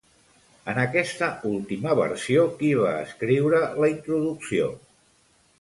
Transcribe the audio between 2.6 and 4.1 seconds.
qui va escriure la